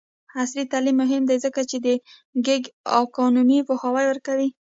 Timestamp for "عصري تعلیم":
0.41-0.95